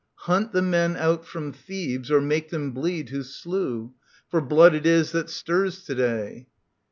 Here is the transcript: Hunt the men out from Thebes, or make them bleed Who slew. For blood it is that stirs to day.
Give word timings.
Hunt 0.25 0.51
the 0.51 0.63
men 0.63 0.95
out 0.97 1.27
from 1.27 1.53
Thebes, 1.53 2.09
or 2.09 2.19
make 2.21 2.49
them 2.49 2.71
bleed 2.71 3.09
Who 3.09 3.21
slew. 3.21 3.93
For 4.31 4.41
blood 4.41 4.73
it 4.73 4.87
is 4.87 5.11
that 5.11 5.29
stirs 5.29 5.83
to 5.83 5.93
day. 5.93 6.47